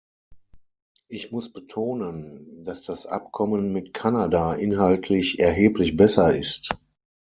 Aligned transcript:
Ich 1.09 1.31
muss 1.31 1.53
betonen, 1.53 2.63
dass 2.63 2.81
das 2.81 3.05
Abkommen 3.05 3.71
mit 3.71 3.93
Kanada 3.93 4.55
inhaltlich 4.55 5.37
erheblich 5.37 5.95
besser 5.95 6.35
ist. 6.35 6.69